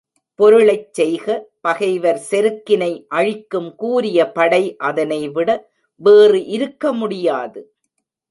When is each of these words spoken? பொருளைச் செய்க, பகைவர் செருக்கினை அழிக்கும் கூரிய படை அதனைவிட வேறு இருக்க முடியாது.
பொருளைச் 0.39 0.93
செய்க, 0.93 1.25
பகைவர் 1.61 2.19
செருக்கினை 2.29 2.89
அழிக்கும் 3.07 3.75
கூரிய 3.75 4.31
படை 4.31 4.75
அதனைவிட 4.79 5.49
வேறு 6.01 6.45
இருக்க 6.45 6.93
முடியாது. 6.93 7.61